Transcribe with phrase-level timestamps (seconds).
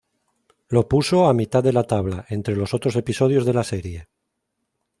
[0.73, 4.07] Lo puso a "mitad de la tabla" entre los otros episodios de la serie.